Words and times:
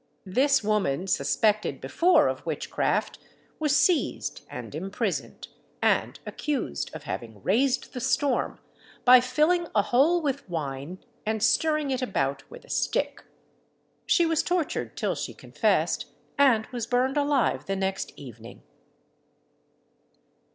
This 0.25 0.63
woman, 0.63 1.05
suspected 1.05 1.79
before 1.79 2.27
of 2.27 2.43
witchcraft, 2.43 3.19
was 3.59 3.77
seized 3.77 4.41
and 4.49 4.73
imprisoned, 4.73 5.47
and 5.79 6.19
accused 6.25 6.89
of 6.95 7.03
having 7.03 7.43
raised 7.43 7.93
the 7.93 7.99
storm, 7.99 8.59
by 9.05 9.21
filling 9.21 9.67
a 9.75 9.83
hole 9.83 10.19
with 10.19 10.49
wine, 10.49 10.97
and 11.23 11.43
stirring 11.43 11.91
it 11.91 12.01
about 12.01 12.41
with 12.49 12.65
a 12.65 12.67
stick. 12.71 13.23
She 14.07 14.25
was 14.25 14.41
tortured 14.41 14.97
till 14.97 15.13
she 15.13 15.35
confessed, 15.35 16.05
and 16.35 16.65
was 16.71 16.87
burned 16.87 17.15
alive 17.15 17.67
the 17.67 17.75
next 17.75 18.11
evening. 18.15 18.63